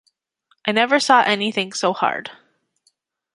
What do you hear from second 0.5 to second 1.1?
I never